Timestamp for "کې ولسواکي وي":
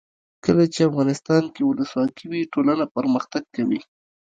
1.53-2.41